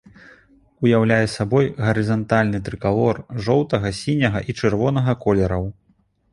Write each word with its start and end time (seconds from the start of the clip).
Уяўляе 0.87 1.27
сабой 1.33 1.65
гарызантальны 1.89 2.63
трыкалор 2.69 3.21
жоўтага, 3.45 3.87
сіняга 4.01 4.39
і 4.51 4.59
чырвонага 4.59 5.11
колераў. 5.27 5.63